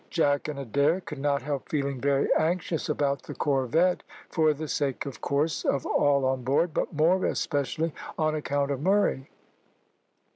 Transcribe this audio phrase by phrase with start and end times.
[0.09, 5.05] Jack and Adair could not help feeling very anxious about the corvette, for the sake,
[5.05, 9.29] of course, of all on board, but more especially on account of Murray.